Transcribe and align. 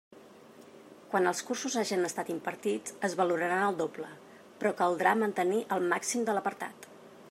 Quan 1.11 1.31
els 1.31 1.41
cursos 1.49 1.75
hagen 1.81 2.07
estat 2.09 2.31
impartits, 2.37 2.97
es 3.09 3.17
valoraran 3.21 3.67
el 3.69 3.79
doble, 3.85 4.09
però 4.63 4.73
caldrà 4.83 5.17
mantenir 5.25 5.65
el 5.77 5.89
màxim 5.95 6.31
de 6.31 6.39
l'apartat. 6.39 6.95